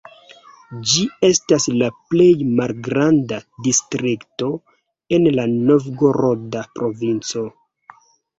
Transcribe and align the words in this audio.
Ĝi 0.91 1.01
estas 1.27 1.67
la 1.81 1.89
plej 2.13 2.29
malgranda 2.61 3.39
distrikto 3.67 4.49
en 5.19 5.29
la 5.37 5.47
Novgoroda 5.69 6.65
provinco. 6.81 7.47